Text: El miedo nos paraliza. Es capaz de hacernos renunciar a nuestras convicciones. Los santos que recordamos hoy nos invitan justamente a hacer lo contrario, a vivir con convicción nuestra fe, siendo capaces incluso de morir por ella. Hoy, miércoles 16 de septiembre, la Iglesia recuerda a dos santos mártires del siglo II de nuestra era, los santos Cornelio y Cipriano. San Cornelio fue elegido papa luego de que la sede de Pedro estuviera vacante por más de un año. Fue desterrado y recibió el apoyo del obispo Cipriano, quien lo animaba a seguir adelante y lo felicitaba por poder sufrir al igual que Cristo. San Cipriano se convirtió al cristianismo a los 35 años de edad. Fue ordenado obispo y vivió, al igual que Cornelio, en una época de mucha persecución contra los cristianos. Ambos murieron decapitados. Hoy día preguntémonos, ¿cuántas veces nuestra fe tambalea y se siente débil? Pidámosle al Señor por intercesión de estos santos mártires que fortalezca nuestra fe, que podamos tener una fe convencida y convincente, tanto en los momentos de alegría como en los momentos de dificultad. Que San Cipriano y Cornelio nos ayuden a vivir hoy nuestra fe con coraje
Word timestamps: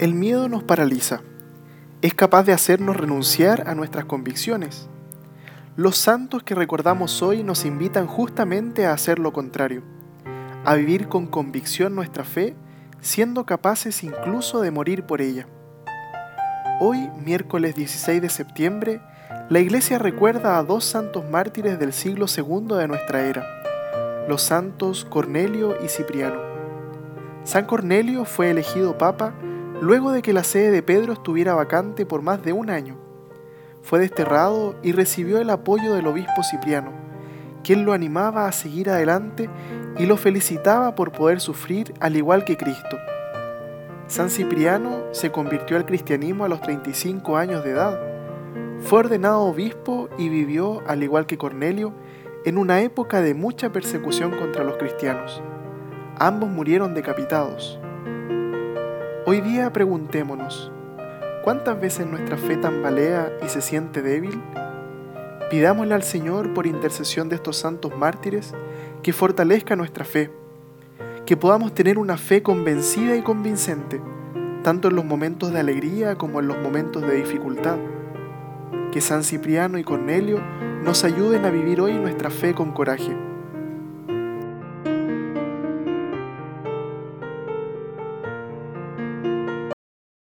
El 0.00 0.14
miedo 0.14 0.48
nos 0.48 0.62
paraliza. 0.62 1.20
Es 2.00 2.14
capaz 2.14 2.44
de 2.44 2.54
hacernos 2.54 2.96
renunciar 2.96 3.68
a 3.68 3.74
nuestras 3.74 4.06
convicciones. 4.06 4.88
Los 5.76 5.98
santos 5.98 6.42
que 6.42 6.54
recordamos 6.54 7.20
hoy 7.20 7.42
nos 7.42 7.66
invitan 7.66 8.06
justamente 8.06 8.86
a 8.86 8.94
hacer 8.94 9.18
lo 9.18 9.34
contrario, 9.34 9.82
a 10.64 10.74
vivir 10.74 11.08
con 11.08 11.26
convicción 11.26 11.94
nuestra 11.94 12.24
fe, 12.24 12.54
siendo 13.02 13.44
capaces 13.44 14.02
incluso 14.02 14.62
de 14.62 14.70
morir 14.70 15.02
por 15.02 15.20
ella. 15.20 15.46
Hoy, 16.80 17.10
miércoles 17.22 17.74
16 17.74 18.22
de 18.22 18.30
septiembre, 18.30 19.02
la 19.50 19.60
Iglesia 19.60 19.98
recuerda 19.98 20.56
a 20.56 20.62
dos 20.62 20.86
santos 20.86 21.28
mártires 21.28 21.78
del 21.78 21.92
siglo 21.92 22.24
II 22.34 22.74
de 22.78 22.88
nuestra 22.88 23.26
era, 23.26 23.44
los 24.26 24.40
santos 24.40 25.04
Cornelio 25.04 25.76
y 25.84 25.88
Cipriano. 25.88 26.40
San 27.44 27.66
Cornelio 27.66 28.24
fue 28.24 28.48
elegido 28.48 28.96
papa 28.96 29.34
luego 29.80 30.12
de 30.12 30.22
que 30.22 30.32
la 30.32 30.44
sede 30.44 30.70
de 30.70 30.82
Pedro 30.82 31.14
estuviera 31.14 31.54
vacante 31.54 32.04
por 32.04 32.22
más 32.22 32.42
de 32.42 32.52
un 32.52 32.70
año. 32.70 32.96
Fue 33.82 33.98
desterrado 33.98 34.74
y 34.82 34.92
recibió 34.92 35.38
el 35.38 35.48
apoyo 35.48 35.94
del 35.94 36.06
obispo 36.06 36.42
Cipriano, 36.42 36.92
quien 37.64 37.84
lo 37.84 37.92
animaba 37.92 38.46
a 38.46 38.52
seguir 38.52 38.90
adelante 38.90 39.48
y 39.98 40.06
lo 40.06 40.16
felicitaba 40.16 40.94
por 40.94 41.12
poder 41.12 41.40
sufrir 41.40 41.94
al 42.00 42.14
igual 42.16 42.44
que 42.44 42.56
Cristo. 42.58 42.98
San 44.06 44.28
Cipriano 44.28 45.04
se 45.12 45.30
convirtió 45.30 45.76
al 45.76 45.86
cristianismo 45.86 46.44
a 46.44 46.48
los 46.48 46.60
35 46.60 47.36
años 47.36 47.64
de 47.64 47.70
edad. 47.70 47.98
Fue 48.80 48.98
ordenado 48.98 49.42
obispo 49.42 50.08
y 50.18 50.28
vivió, 50.28 50.82
al 50.86 51.02
igual 51.02 51.26
que 51.26 51.38
Cornelio, 51.38 51.94
en 52.44 52.58
una 52.58 52.82
época 52.82 53.22
de 53.22 53.34
mucha 53.34 53.70
persecución 53.72 54.36
contra 54.36 54.64
los 54.64 54.76
cristianos. 54.76 55.42
Ambos 56.18 56.50
murieron 56.50 56.94
decapitados. 56.94 57.79
Hoy 59.32 59.40
día 59.42 59.72
preguntémonos, 59.72 60.72
¿cuántas 61.44 61.80
veces 61.80 62.04
nuestra 62.04 62.36
fe 62.36 62.56
tambalea 62.56 63.30
y 63.46 63.48
se 63.48 63.60
siente 63.60 64.02
débil? 64.02 64.42
Pidámosle 65.52 65.94
al 65.94 66.02
Señor 66.02 66.52
por 66.52 66.66
intercesión 66.66 67.28
de 67.28 67.36
estos 67.36 67.56
santos 67.56 67.96
mártires 67.96 68.52
que 69.04 69.12
fortalezca 69.12 69.76
nuestra 69.76 70.04
fe, 70.04 70.32
que 71.26 71.36
podamos 71.36 71.72
tener 71.74 71.96
una 71.96 72.16
fe 72.16 72.42
convencida 72.42 73.14
y 73.14 73.22
convincente, 73.22 74.02
tanto 74.64 74.88
en 74.88 74.96
los 74.96 75.04
momentos 75.04 75.52
de 75.52 75.60
alegría 75.60 76.16
como 76.16 76.40
en 76.40 76.48
los 76.48 76.58
momentos 76.58 77.02
de 77.02 77.14
dificultad. 77.14 77.78
Que 78.90 79.00
San 79.00 79.22
Cipriano 79.22 79.78
y 79.78 79.84
Cornelio 79.84 80.40
nos 80.82 81.04
ayuden 81.04 81.44
a 81.44 81.50
vivir 81.50 81.80
hoy 81.80 81.92
nuestra 81.92 82.30
fe 82.30 82.52
con 82.52 82.72
coraje 82.72 83.16